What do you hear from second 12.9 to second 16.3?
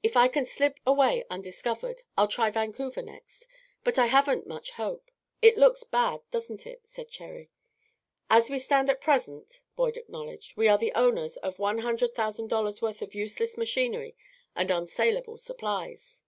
of useless machinery and unsalable supplies."